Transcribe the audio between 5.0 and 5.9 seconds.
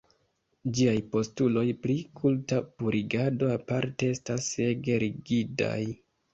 rigidaj.